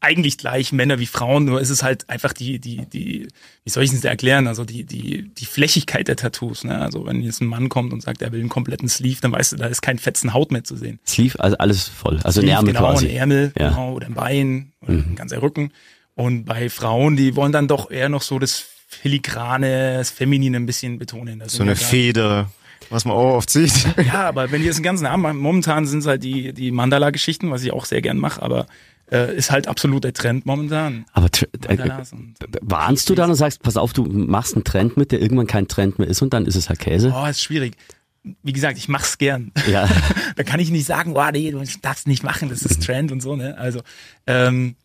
[0.00, 3.28] eigentlich gleich Männer wie Frauen, nur ist es halt einfach die, die, die,
[3.64, 4.46] wie soll ich es denn erklären?
[4.46, 6.80] Also die, die, die Flächigkeit der Tattoos, ne?
[6.80, 9.52] Also wenn jetzt ein Mann kommt und sagt, er will einen kompletten Sleeve, dann weißt
[9.52, 10.98] du, da ist kein fetzen Haut mehr zu sehen.
[11.06, 12.18] Sleeve, also alles voll.
[12.24, 13.08] Also ein Sleeve, Ärmel genau, quasi.
[13.08, 13.66] ein Ärmel, Ja.
[13.70, 13.74] Mhm.
[13.74, 15.72] genau, oder ein Bein, oder ein ganzer Rücken.
[16.14, 20.66] Und bei Frauen, die wollen dann doch eher noch so das Filigrane, das Feminine ein
[20.66, 21.38] bisschen betonen.
[21.38, 22.50] Das So eine Feder,
[22.90, 23.72] was man auch oft sieht.
[24.06, 27.50] Ja, aber wenn die jetzt einen ganzen machen, momentan sind es halt die, die Mandala-Geschichten,
[27.50, 28.66] was ich auch sehr gern mache, aber
[29.10, 31.06] äh, ist halt absolut der Trend momentan.
[31.12, 31.28] Aber
[31.68, 35.20] äh, und, warnst du dann und sagst, pass auf, du machst einen Trend mit, der
[35.20, 37.12] irgendwann kein Trend mehr ist und dann ist es halt Käse?
[37.14, 37.76] oh, ist schwierig.
[38.42, 39.52] Wie gesagt, ich mach's gern.
[39.70, 39.88] Ja.
[40.36, 43.20] da kann ich nicht sagen, oh, nee, du darfst nicht machen, das ist Trend und
[43.20, 43.56] so, ne?
[43.56, 43.80] Also,
[44.26, 44.76] ähm,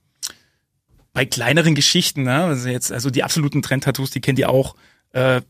[1.13, 4.75] bei kleineren Geschichten, ne, also jetzt, also die absoluten Trend-Tattoos, die kennt ihr auch,
[5.11, 5.41] äh,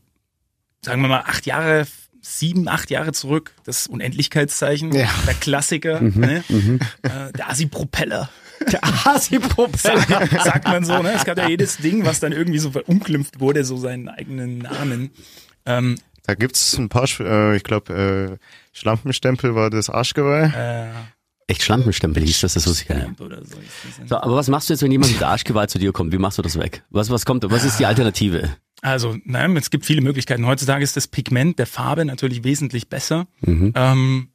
[0.82, 1.86] sagen wir mal, acht Jahre,
[2.20, 5.08] sieben, acht Jahre zurück, das Unendlichkeitszeichen, Ja.
[5.26, 6.44] der Klassiker, ne?
[7.02, 8.28] Äh, der Asi-Propeller.
[8.72, 10.26] Der Asi-Propeller.
[10.44, 11.12] sagt man so, ne?
[11.14, 15.10] Es gab ja jedes Ding, was dann irgendwie so verunglimpft wurde, so seinen eigenen Namen.
[15.66, 20.46] Ähm, Da gibt's ein paar, äh, ich glaube, äh, Schlampenstempel war das Arschgeweih.
[20.54, 20.90] äh,
[21.46, 23.20] Echt Schlampenstempel hieß das, das wusste ich gar nicht.
[23.20, 24.16] Oder so.
[24.16, 26.10] aber was machst du jetzt, wenn jemand mit Arschgeweih zu dir kommt?
[26.12, 26.82] Wie machst du das weg?
[26.90, 28.48] Was, was kommt, was ist die Alternative?
[28.80, 30.46] Also, nein, es gibt viele Möglichkeiten.
[30.46, 33.26] Heutzutage ist das Pigment der Farbe natürlich wesentlich besser.
[33.46, 34.28] Ähm,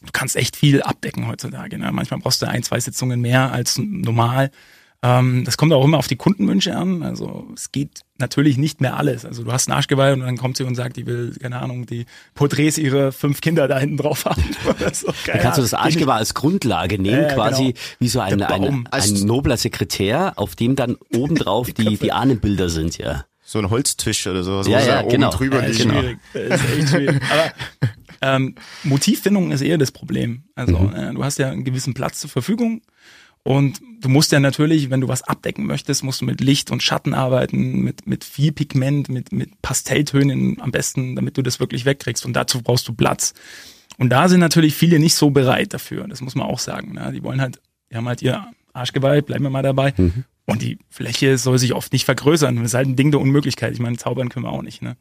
[0.00, 1.78] du kannst echt viel abdecken heutzutage.
[1.78, 1.90] Ne?
[1.92, 4.50] Manchmal brauchst du ein, zwei Sitzungen mehr als normal.
[5.04, 7.02] Ähm, das kommt auch immer auf die Kundenwünsche an.
[7.02, 9.24] Also es geht natürlich nicht mehr alles.
[9.24, 11.86] Also du hast ein Arschgeweih und dann kommt sie und sagt, die will, keine Ahnung,
[11.86, 14.44] die Porträts ihrer fünf Kinder da hinten drauf haben.
[14.64, 15.12] Oder so.
[15.26, 17.78] Dann kannst du das Arschgeweih als Grundlage nehmen, ja, quasi genau.
[17.98, 22.96] wie so ein, ein, ein nobler Sekretär, auf dem dann obendrauf die, die Ahnenbilder sind,
[22.98, 23.24] ja.
[23.44, 24.62] So ein Holztisch oder so.
[24.62, 25.30] Ja, ja, oben genau.
[25.30, 25.90] drüber Ja, ist liegen.
[25.90, 26.00] genau.
[26.00, 26.18] schwierig.
[26.32, 27.20] Das ist echt schwierig.
[27.30, 27.90] Aber
[28.22, 28.54] ähm,
[28.84, 30.44] Motivfindung ist eher das Problem.
[30.54, 30.94] Also Mhm.
[30.94, 32.82] äh, du hast ja einen gewissen Platz zur Verfügung
[33.44, 36.82] und du musst ja natürlich, wenn du was abdecken möchtest, musst du mit Licht und
[36.82, 41.84] Schatten arbeiten, mit, mit viel Pigment, mit, mit Pastelltönen am besten, damit du das wirklich
[41.84, 42.24] wegkriegst.
[42.24, 43.34] Und dazu brauchst du Platz.
[43.98, 46.06] Und da sind natürlich viele nicht so bereit dafür.
[46.08, 46.94] Das muss man auch sagen.
[46.94, 47.10] Ne?
[47.12, 49.92] Die wollen halt, die haben halt ihr Arschgeweih, bleiben wir mal dabei.
[49.96, 50.24] Mhm.
[50.46, 52.56] Und die Fläche soll sich oft nicht vergrößern.
[52.56, 53.72] Das ist halt ein Ding der Unmöglichkeit.
[53.72, 54.82] Ich meine, zaubern können wir auch nicht.
[54.82, 54.96] Ne?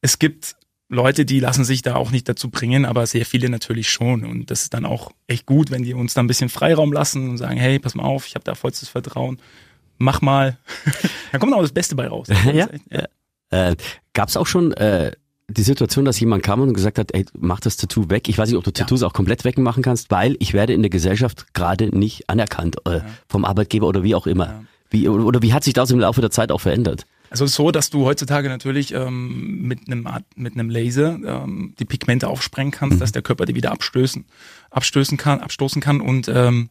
[0.00, 0.56] Es gibt
[0.92, 4.24] Leute, die lassen sich da auch nicht dazu bringen, aber sehr viele natürlich schon.
[4.24, 7.30] Und das ist dann auch echt gut, wenn die uns da ein bisschen Freiraum lassen
[7.30, 9.38] und sagen, hey, pass mal auf, ich habe da vollstes Vertrauen.
[9.96, 10.58] Mach mal.
[11.32, 12.28] dann kommt auch das Beste bei raus.
[12.52, 12.68] ja?
[13.50, 13.76] Äh,
[14.12, 15.12] Gab es auch schon äh,
[15.48, 18.28] die Situation, dass jemand kam und gesagt hat, ey, mach das Tattoo weg.
[18.28, 20.90] Ich weiß nicht, ob du Tattoos auch komplett wegmachen kannst, weil ich werde in der
[20.90, 24.64] Gesellschaft gerade nicht anerkannt äh, vom Arbeitgeber oder wie auch immer.
[24.90, 27.06] Wie, oder wie hat sich das im Laufe der Zeit auch verändert?
[27.32, 31.86] Also so, dass du heutzutage natürlich ähm, mit einem Art, mit einem Laser ähm, die
[31.86, 34.26] Pigmente aufsprengen kannst, dass der Körper die wieder abstößen,
[34.70, 36.68] abstößen kann, abstoßen kann und ähm,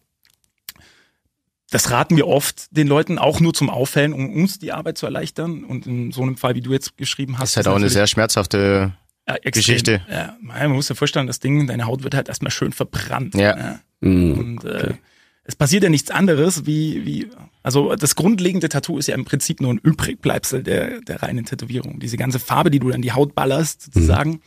[1.72, 5.06] das raten wir oft den Leuten auch nur zum Auffällen, um uns die Arbeit zu
[5.06, 5.64] erleichtern.
[5.64, 7.90] Und in so einem Fall, wie du jetzt geschrieben hast, Das ist halt auch eine
[7.90, 8.92] sehr schmerzhafte
[9.26, 9.36] ja.
[9.50, 10.02] Geschichte.
[10.12, 13.36] Ja, man muss sich vorstellen, das Ding, deine Haut wird halt erstmal schön verbrannt.
[13.36, 13.80] Ja.
[14.02, 14.34] Mhm.
[14.34, 14.96] Und äh,
[15.44, 17.30] es passiert ja nichts anderes wie, wie,
[17.64, 22.00] also das grundlegende Tattoo ist ja im Prinzip nur ein Übrigbleibsel der, der reinen Tätowierung.
[22.00, 24.42] Diese ganze Farbe, die du dann die Haut ballerst, sozusagen.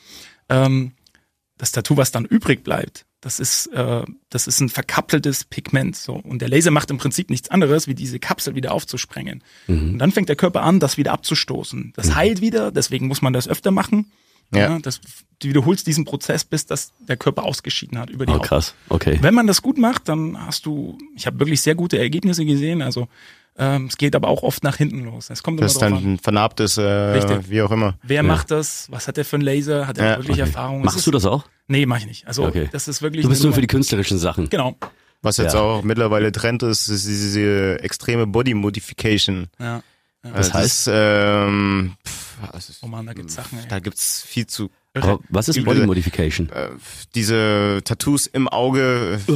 [0.49, 0.93] Ähm,
[1.59, 5.97] das Tattoo, was dann übrig bleibt, das ist, äh, das ist ein verkapseltes Pigment.
[5.97, 6.15] So.
[6.15, 9.43] Und der Laser macht im Prinzip nichts anderes, wie diese Kapsel wieder aufzusprengen.
[9.93, 11.93] Und dann fängt der Körper an, das wieder abzustoßen.
[11.97, 14.13] Das heilt wieder, deswegen muss man das öfter machen.
[14.53, 14.79] Ja.
[14.81, 15.01] das,
[15.41, 18.45] du wiederholst diesen Prozess, bis das der Körper ausgeschieden hat über die Oh, Haut.
[18.45, 18.75] krass.
[18.89, 19.19] Okay.
[19.21, 22.83] Wenn man das gut macht, dann hast du, ich habe wirklich sehr gute Ergebnisse gesehen.
[22.83, 23.09] Also
[23.57, 25.31] ähm, es geht aber auch oft nach hinten los.
[25.31, 26.13] Es kommt immer Das ist drauf dann an.
[26.15, 27.97] ein vernarbtes, äh, wie auch immer.
[28.03, 28.89] Wer macht das?
[28.91, 29.87] Was hat er für einen Laser?
[29.87, 30.41] Hat er Ja, wirklich Okay.
[30.41, 30.83] Erfahrung?
[30.85, 31.45] Machst ist, du das auch?
[31.69, 32.27] Nee, mache ich nicht.
[32.27, 32.69] Also Okay.
[32.73, 33.23] das ist wirklich.
[33.23, 34.49] Du bist nur für die künstlerischen Sachen.
[34.51, 34.77] Genau.
[35.23, 35.61] Was jetzt Ja.
[35.61, 39.47] auch mittlerweile Trend ist, ist diese extreme Body Modification.
[39.59, 39.83] Ja.
[40.33, 40.91] Das heißt?
[40.93, 43.59] ähm, pff, das ist, Oh man, da gibt's Sachen.
[43.59, 43.65] Ey.
[43.69, 44.71] da gibt's viel zu.
[44.97, 46.49] Aber was ist Body Modification?
[46.51, 46.69] Äh,
[47.17, 49.33] diese Tattoos im Auge, äh,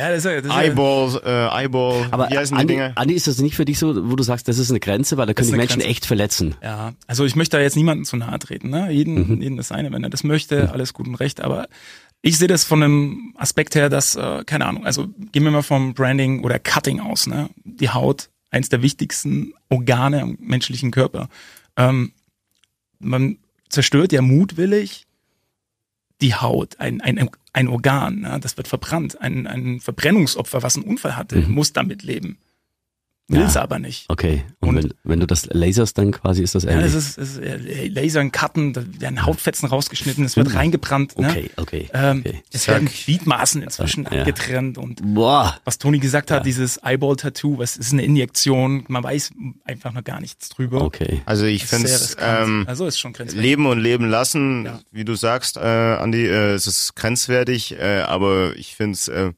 [0.00, 2.92] Ja, das ist, ja- das ist Eyeball, äh, Eyeball, Aber wie heißen die Andi, Dinger?
[2.94, 5.26] Andi, ist das nicht für dich so, wo du sagst, das ist eine Grenze, weil
[5.26, 5.88] da können die Menschen Grenze.
[5.88, 6.54] echt verletzen.
[6.62, 8.70] Ja, also ich möchte da jetzt niemandem zu nahe treten.
[8.70, 8.92] Ne?
[8.92, 9.42] Jeden, Mhm.
[9.42, 11.40] jeden das eine, wenn er das möchte, alles gut und recht.
[11.40, 11.66] Aber
[12.22, 15.62] ich sehe das von einem Aspekt her, dass, äh, keine Ahnung, also gehen wir mal
[15.62, 17.26] vom Branding oder Cutting aus.
[17.26, 17.50] Ne?
[17.64, 21.28] Die Haut, eins der wichtigsten Organe im menschlichen Körper.
[21.76, 22.12] Ähm,
[23.00, 23.38] man
[23.68, 25.06] zerstört ja mutwillig
[26.20, 28.38] die Haut, ein, ein, ein Organ, ne?
[28.40, 29.20] das wird verbrannt.
[29.20, 32.38] Ein, ein Verbrennungsopfer, was einen Unfall hatte, muss damit leben.
[33.32, 33.54] Will's Mhm.
[33.56, 33.62] Ja.
[33.62, 34.04] aber nicht.
[34.08, 34.44] Okay.
[34.60, 36.92] Und, Und- wenn, wenn du das laserst, dann quasi ist das Ja, ähnlich.
[36.92, 41.18] das ist, ist äh, Lasern, Cutten, da werden Hautfetzen rausgeschnitten, es wird reingebrannt.
[41.18, 41.28] Ne?
[41.28, 42.42] okay, okay, Ähm, okay.
[42.52, 42.74] Es Zack.
[42.76, 44.20] werden Gliedmaßen inzwischen Ja.
[44.20, 45.56] abgetrennt und Boah.
[45.64, 49.30] was Toni gesagt hat, dieses Eyeball-Tattoo, was ist eine Injektion, man weiß
[49.64, 50.82] einfach noch gar nichts drüber.
[50.82, 51.22] Okay.
[51.26, 53.42] Also ich finde es ähm, also ist schon grenzwertig.
[53.42, 54.80] Leben und Leben lassen, Ja.
[54.90, 59.32] wie du sagst, äh, Andi, äh, es ist grenzwertig, äh, aber ich finde es äh,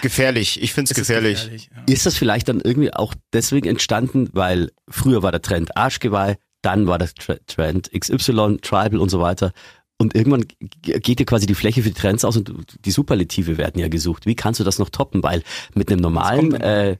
[0.00, 0.62] gefährlich.
[0.62, 1.70] Ich finde es ist gefährlich.
[1.74, 1.92] ja.
[1.92, 6.86] Ist das vielleicht dann irgendwie auch deswegen entstanden, weil früher war der Trend Arschgeweih, dann
[6.86, 7.10] war der
[7.46, 9.52] Trend XY, Tribal und so weiter.
[9.98, 10.46] Und irgendwann
[10.80, 12.52] geht dir quasi die Fläche für die Trends aus und
[12.84, 14.26] die Superlative werden ja gesucht.
[14.26, 15.22] Wie kannst du das noch toppen?
[15.22, 15.42] Weil
[15.74, 16.96] mit einem normalen, äh,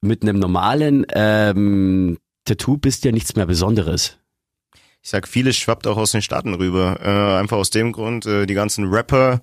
[0.00, 4.18] mit einem normalen ähm, Tattoo bist ja nichts mehr Besonderes.
[5.02, 6.98] Ich sag, vieles schwappt auch aus den Staaten rüber.
[7.02, 9.40] Äh, einfach aus dem Grund, äh, die ganzen Rapper,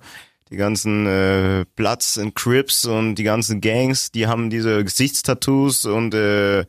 [0.50, 6.14] die ganzen äh, Bloods und Crips und die ganzen Gangs, die haben diese Gesichtstattoos und
[6.14, 6.64] äh,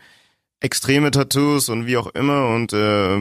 [0.62, 3.18] extreme Tattoos und wie auch immer und äh,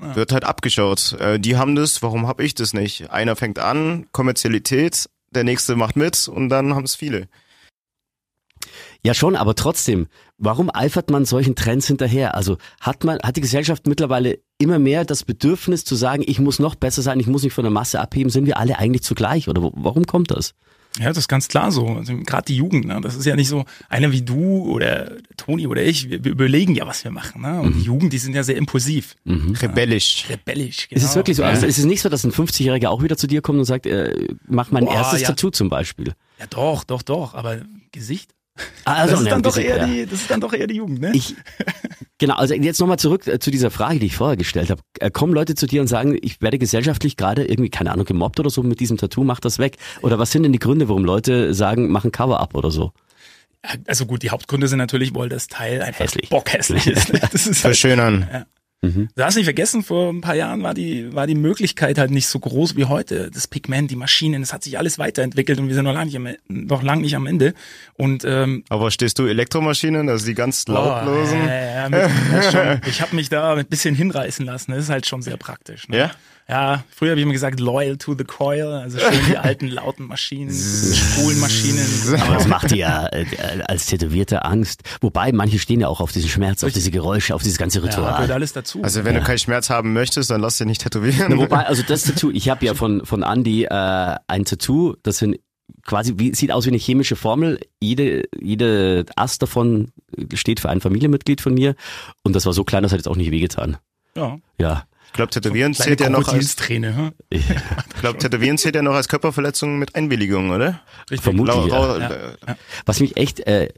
[0.00, 0.14] Ja.
[0.14, 1.14] wird halt abgeschaut.
[1.18, 3.10] Äh, die haben das, warum hab ich das nicht?
[3.10, 7.28] Einer fängt an, Kommerzialität, der nächste macht mit und dann haben es viele.
[9.04, 12.34] Ja schon, aber trotzdem, warum eifert man solchen Trends hinterher?
[12.34, 16.58] Also hat man, hat die Gesellschaft mittlerweile immer mehr das Bedürfnis zu sagen, ich muss
[16.58, 19.48] noch besser sein, ich muss mich von der Masse abheben, sind wir alle eigentlich zugleich?
[19.48, 20.54] Oder warum kommt das?
[20.98, 21.86] Ja, das ist ganz klar so.
[21.86, 23.00] Also, Gerade die Jugend, ne?
[23.00, 26.74] das ist ja nicht so, einer wie du oder Toni oder ich, wir, wir überlegen
[26.74, 27.42] ja, was wir machen.
[27.42, 27.52] Ne?
[27.52, 27.60] Mhm.
[27.60, 30.24] Und die Jugend, die sind ja sehr impulsiv, Rebellisch.
[30.28, 30.88] rebellisch.
[30.88, 30.98] Genau.
[30.98, 31.44] Ist es wirklich so?
[31.44, 31.50] Ja.
[31.50, 33.86] Also ist es nicht so, dass ein 50-Jähriger auch wieder zu dir kommt und sagt,
[33.86, 35.28] äh, mach mein Boah, erstes ja.
[35.28, 36.14] Tattoo zum Beispiel?
[36.40, 37.34] Ja, doch, doch, doch.
[37.34, 37.60] Aber
[37.92, 38.32] Gesicht?
[38.84, 39.86] Also, das, ist ne, dann doch eher ja.
[39.86, 41.12] die, das ist dann doch eher die Jugend, ne?
[41.14, 41.34] Ich,
[42.18, 44.80] genau, also jetzt nochmal zurück äh, zu dieser Frage, die ich vorher gestellt habe.
[45.00, 48.40] Äh, Kommen Leute zu dir und sagen, ich werde gesellschaftlich gerade irgendwie, keine Ahnung, gemobbt
[48.40, 49.76] oder so mit diesem Tattoo, mach das weg.
[50.02, 52.92] Oder was sind denn die Gründe, warum Leute sagen, mach ein Cover-up oder so?
[53.86, 56.30] Also gut, die Hauptgründe sind natürlich, weil das Teil einfach Hässlich.
[56.30, 57.12] bockhässlich ist.
[57.12, 57.20] Ne?
[57.32, 58.46] Das ist halt, Verschönern.
[58.80, 59.08] Mhm.
[59.14, 62.28] du hast nicht vergessen, vor ein paar Jahren war die, war die Möglichkeit halt nicht
[62.28, 63.28] so groß wie heute.
[63.32, 66.16] Das Pigment, die Maschinen, das hat sich alles weiterentwickelt und wir sind noch lange nicht
[66.16, 67.54] am, noch lang nicht am Ende.
[67.94, 71.42] Und ähm, Aber stehst du Elektromaschinen, also die ganz lautlosen?
[71.42, 72.80] Oh, ja, ja, mit, ja, schon.
[72.88, 74.70] Ich habe mich da ein bisschen hinreißen lassen.
[74.70, 75.88] Das ist halt schon sehr praktisch.
[75.88, 75.98] Ne?
[75.98, 76.10] Ja?
[76.50, 80.06] Ja, früher habe ich immer gesagt, loyal to the coil, also schön die alten lauten
[80.06, 81.86] Maschinen, Spulenmaschinen.
[82.22, 83.26] Aber das macht dir ja äh,
[83.66, 84.82] als Tätowierter Angst.
[85.02, 87.84] Wobei, manche stehen ja auch auf diesen Schmerz, auf diese Geräusche, auf dieses ganze Ja,
[87.86, 88.32] gehört Ritual.
[88.32, 88.82] alles dazu.
[88.82, 91.36] Also wenn du keinen Schmerz haben möchtest, dann lass dir nicht tätowieren.
[91.38, 95.38] Wobei, also das Tattoo, ich habe ja von, von Andy äh, ein Tattoo, das sind
[95.84, 97.60] quasi, wie, sieht aus wie eine chemische Formel.
[97.78, 99.92] Jede, jede Ast davon
[100.32, 101.74] steht für ein Familienmitglied von mir.
[102.22, 103.76] Und das war so klein, das hat jetzt auch nicht wehgetan.
[104.16, 104.38] ja.
[104.58, 104.84] Ja.
[105.08, 107.12] Ich glaube, Tätowieren zählt ja noch als, hm?
[107.30, 107.44] ich
[108.00, 110.80] glaube, Tätowieren zählt ja noch als Körperverletzung mit Einwilligung, oder?
[111.10, 111.22] Richtig.
[111.22, 111.56] Vermutlich.
[111.66, 111.78] Ja.
[111.78, 112.54] rau- äh,
[112.86, 113.68] Was mich echt äh,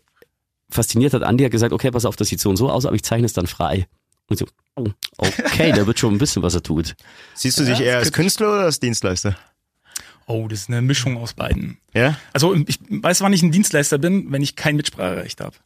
[0.70, 2.94] fasziniert hat, Andi hat gesagt, okay, pass auf, das sieht so und so aus, aber
[2.96, 3.86] ich zeichne es dann frei.
[4.28, 4.86] Und so, oh,
[5.18, 6.94] okay, der wird schon ein bisschen, was er tut.
[7.34, 9.36] Siehst du dich Ja, eher als Künstler oder als Dienstleister?
[10.26, 11.78] Oh, das ist eine Mischung aus beiden.
[11.94, 12.16] Ja?
[12.32, 15.56] Also ich weiß, wann ich ein Dienstleister bin, wenn ich kein Mitspracherecht habe.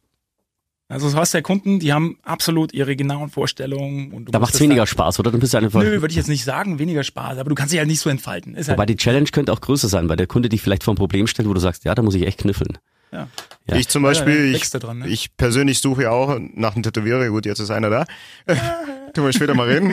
[0.87, 4.11] Also du hast ja Kunden, die haben absolut ihre genauen Vorstellungen.
[4.11, 5.31] Und du Da musst macht's das weniger dann- Spaß, oder?
[5.31, 5.81] Dann bist du einfach.
[5.81, 8.09] Nö, würde ich jetzt nicht sagen, weniger Spaß, aber du kannst dich halt nicht so
[8.09, 8.53] entfalten.
[8.55, 10.93] Ist Wobei halt, die Challenge könnte auch größer sein, weil der Kunde dich vielleicht vor
[10.93, 12.77] ein Problem stellt, wo du sagst, ja, da muss ich echt kniffeln.
[13.11, 13.27] ja.
[13.67, 13.77] Ja.
[13.77, 15.07] Ich zum Ja, Beispiel, ja, ich, dran, ne?
[15.07, 17.27] ich persönlich suche ja auch nach einem Tätowierer.
[17.29, 18.05] Gut, jetzt ist einer da.
[19.15, 19.91] Tun wir später mal reden.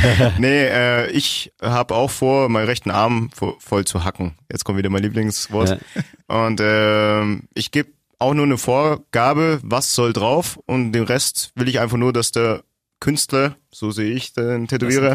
[0.38, 4.34] nee, äh, ich habe auch vor, meinen rechten Arm vo- voll zu hacken.
[4.52, 5.78] Jetzt kommt wieder mein Lieblingswort.
[6.26, 7.88] Und ähm, ich gebe
[8.24, 12.32] auch nur eine Vorgabe, was soll drauf und den Rest will ich einfach nur, dass
[12.32, 12.62] der
[13.00, 15.14] Künstler, so sehe ich den Tätowierer,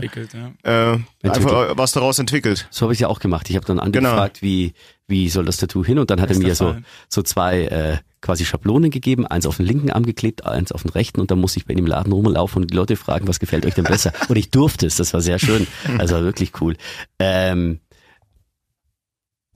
[0.63, 0.93] ja.
[0.93, 2.67] äh, einfach was daraus entwickelt.
[2.69, 3.49] So habe ich ja auch gemacht.
[3.49, 4.11] Ich habe dann Genau.
[4.11, 4.73] gefragt, wie,
[5.07, 5.97] wie soll das Tattoo hin?
[5.97, 6.75] Und dann hat er mir so,
[7.07, 10.91] so zwei äh, quasi Schablonen gegeben, eins auf den linken Arm geklebt, eins auf den
[10.91, 13.39] rechten und dann musste ich bei ihm im Laden rumlaufen und die Leute fragen, was
[13.39, 14.11] gefällt euch denn besser?
[14.27, 15.65] Und ich durfte es, das war sehr schön.
[15.97, 16.75] Also war wirklich cool.
[17.17, 17.79] Ähm,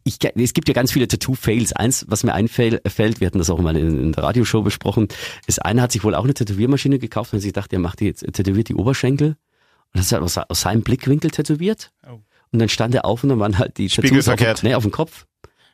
[0.04, 1.74] ich, es gibt ja ganz viele Tattoo-Fails.
[1.74, 5.08] Eins, was mir einfällt, fällt, wir hatten das auch mal in, in der Radioshow besprochen,
[5.48, 8.06] ist, einer hat sich wohl auch eine Tätowiermaschine gekauft und sich gedacht, er macht die
[8.06, 9.30] jetzt, tätowiert die Oberschenkel.
[9.30, 11.92] Und das hat er aus, aus seinem Blickwinkel tätowiert.
[12.08, 12.20] Oh.
[12.52, 14.62] Und dann stand er auf und dann waren halt die Tattoos auf, Spiegelverkehrt.
[14.64, 15.26] dem- nee, auf dem Kopf.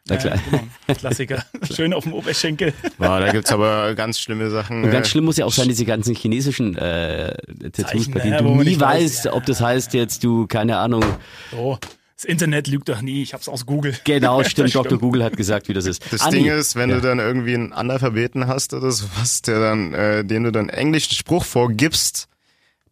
[0.08, 0.40] Na Ja, klar.
[0.50, 0.64] genau.
[0.98, 1.46] Klassiker.
[1.76, 2.74] Schön auf dem Oberschenkel.
[2.98, 4.84] Boah, da gibt's aber ganz schlimme Sachen.
[4.84, 7.36] Und ganz äh, schlimm muss ja auch sein, diese ganzen chinesischen äh,
[7.72, 9.34] Tattoos, Zeichen, bei denen ja, du nie weiß, weißt, ja.
[9.34, 11.04] ob das heißt jetzt du, keine Ahnung,
[11.52, 11.78] So,
[12.20, 13.22] das Internet lügt doch nie.
[13.24, 13.96] Ich hab's aus Google.
[14.04, 15.00] genau, stimmt, Dr.
[15.00, 16.04] Google hat gesagt, wie das ist.
[16.12, 16.98] Das Andi, Ding ist, wenn ja.
[16.98, 21.16] du dann irgendwie einen Analphabeten hast oder sowas, der dann, äh, dem du dann englischen
[21.16, 22.28] Spruch vorgibst,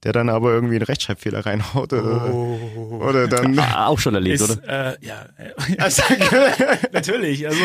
[0.03, 3.59] der dann aber irgendwie einen Rechtschreibfehler reinhaut oder, oder dann.
[3.59, 4.93] Auch schon erlebt, Ist, oder?
[4.93, 5.25] äh, ja,
[6.93, 7.45] natürlich.
[7.45, 7.59] Also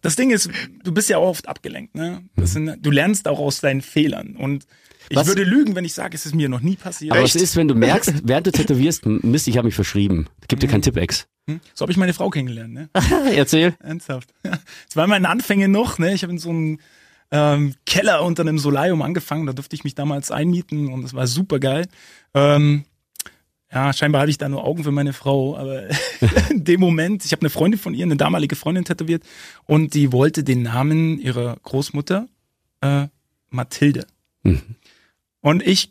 [0.00, 0.48] das Ding ist,
[0.82, 1.94] du bist ja auch oft abgelenkt.
[1.94, 2.22] Ne?
[2.36, 4.34] Das sind, du lernst auch aus deinen Fehlern.
[4.34, 4.64] Und
[5.10, 7.12] ich Was- würde lügen, wenn ich sage, es ist mir noch nie passiert.
[7.12, 10.28] Aber was ist, wenn du merkst, während du tätowierst, Mist, ich habe mich verschrieben.
[10.48, 10.70] Gib dir Mhm.
[10.70, 11.26] keinen Tipp-Ex.
[11.48, 11.60] Hm?
[11.74, 12.72] So habe ich meine Frau kennengelernt.
[12.72, 12.88] Ne?
[13.34, 13.74] Erzähl.
[13.80, 14.32] Ernsthaft.
[14.88, 15.98] Es war meine Anfänge noch.
[15.98, 16.14] Ne?
[16.14, 16.78] Ich habe in so einem
[17.32, 19.46] ähm, Keller unter einem Solarium angefangen.
[19.46, 21.86] Da durfte ich mich damals einmieten und das war super geil.
[22.34, 22.84] Ähm,
[23.72, 25.84] ja, scheinbar hatte ich da nur Augen für meine Frau, aber
[26.50, 29.22] in dem Moment, ich habe eine Freundin von ihr, eine damalige Freundin tätowiert
[29.66, 32.26] und die wollte den Namen ihrer Großmutter
[32.80, 33.06] äh,
[33.50, 34.06] Mathilde.
[34.42, 34.60] Mhm.
[35.40, 35.90] Und ich,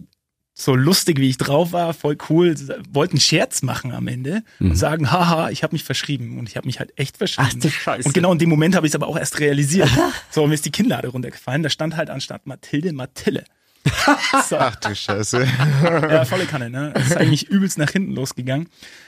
[0.54, 2.56] so lustig wie ich drauf war, voll cool,
[2.92, 6.58] wollte einen Scherz machen am Ende und sagen, haha, ich habe mich verschrieben und ich
[6.58, 7.50] habe mich halt echt verschrieben.
[7.54, 7.58] Mhm.
[7.58, 8.08] Ach du Scheiße.
[8.08, 9.90] Und genau in dem Moment habe ich es aber auch erst realisiert.
[10.30, 13.46] so, mir ist die Kinnlade runtergefallen, da stand halt anstatt Mathilde Mathille.
[14.50, 15.48] so, Ach du Scheiße.
[15.84, 16.92] ja, volle Kanne, ne?
[16.94, 18.68] Das ist eigentlich übelst nach hinten losgegangen.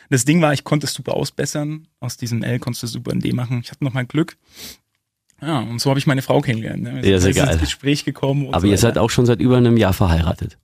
[0.10, 1.88] Das Ding war, ich konnte es super ausbessern.
[2.00, 3.62] Aus diesem L konntest du super ein D machen.
[3.64, 4.38] Ich hatte noch mein Glück.
[5.42, 6.84] Ja, und so habe ich meine Frau kennengelernt.
[6.84, 7.02] Ne?
[7.02, 7.54] Wir Ja, sind sehr geil.
[7.54, 8.48] ins Gespräch gekommen.
[8.52, 10.58] Aber so ihr seid auch schon seit über einem Jahr verheiratet.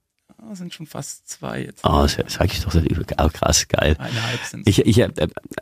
[0.49, 1.83] Ah, sind schon fast zwei jetzt.
[1.83, 3.97] Oh, das sag ich doch seit über, oh, krass, geil.
[3.99, 5.09] Eineinhalb sind Ich, ich, äh,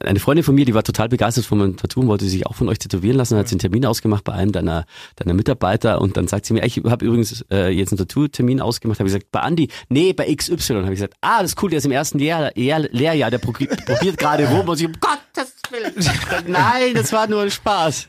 [0.01, 2.53] eine Freundin von mir, die war total begeistert von meinem Tattoo und wollte sich auch
[2.53, 6.17] von euch tätowieren lassen, hat sie einen Termin ausgemacht bei einem deiner, deiner Mitarbeiter und
[6.17, 9.31] dann sagt sie mir, ich habe übrigens äh, jetzt einen Tattoo-Termin ausgemacht, habe ich gesagt,
[9.31, 11.91] bei Andi, nee, bei XY, habe ich gesagt, ah, das ist cool, der ist im
[11.91, 13.53] ersten Lehr Lehr Lehrjahr, der pro
[13.87, 14.93] probiert gerade rum und ich, um
[15.35, 15.93] Gottes Willen,
[16.47, 18.07] nein, das war nur ein Spaß.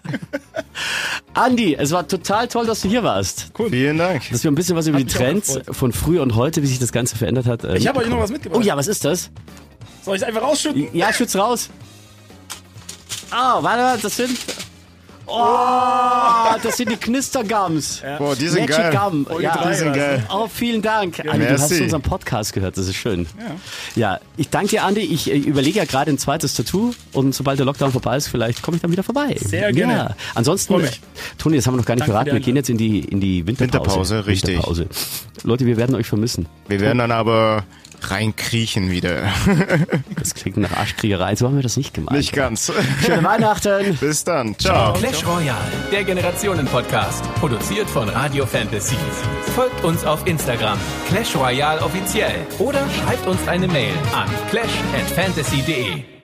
[1.35, 3.51] Andi, es war total toll, dass du hier warst.
[3.71, 4.23] Vielen Dank.
[4.31, 6.79] Dass wir ein bisschen was über Hat die Trends von früher und heute, wie sich
[6.79, 7.65] das Ganze verändert hat.
[7.65, 8.61] äh, Ich habe euch noch was mitgebracht.
[8.62, 9.31] Oh ja, was ist das?
[10.05, 10.89] Soll ich es einfach rausschütten?
[10.95, 11.69] Ja, schütz raus.
[13.31, 14.39] Ah, warte mal, das sind.
[15.29, 18.03] Oh, das sind die Knistergums.
[18.19, 19.01] Boah, die sind Magic geil.
[19.11, 19.27] Gum.
[19.27, 19.69] Folge Ja.
[19.69, 20.27] Die sind geil.
[20.33, 21.21] Oh, vielen Dank.
[21.21, 21.85] Andi, du hast Merci.
[21.85, 23.27] unseren Podcast gehört, das ist schön.
[23.97, 24.12] Ja.
[24.12, 25.01] Ja, ich danke dir, Andi.
[25.01, 28.62] Ich äh, überlege ja gerade ein zweites Tattoo und sobald der Lockdown vorbei ist, vielleicht
[28.62, 29.37] komme ich dann wieder vorbei.
[29.41, 29.93] Sehr gerne.
[29.93, 30.17] Ja.
[30.35, 30.75] Ansonsten.
[31.39, 32.33] Toni, das haben wir noch gar nicht verraten.
[32.33, 33.67] Wir gehen jetzt in die, in die Winterpause.
[33.67, 34.57] Winterpause, richtig.
[34.57, 34.87] Winterpause.
[35.43, 36.47] Leute, wir werden euch vermissen.
[36.69, 37.65] Wir werden dann aber
[38.11, 39.23] reinkriechen wieder.
[40.19, 41.37] Das klingt nach Arschkriegerei.
[41.37, 42.16] So haben wir das nicht gemeint.
[42.16, 42.73] Nicht ganz.
[43.05, 43.97] Schöne Weihnachten.
[44.01, 44.59] Bis dann.
[44.59, 44.92] Ciao.
[44.95, 45.61] Clash Royale,
[45.92, 48.97] der Generationen-Podcast, produziert von Radio Fantasy.
[49.55, 56.07] Folgt uns auf Instagram, Clash Royale offiziell, oder schreibt uns eine Mail an clash@fantasy.de.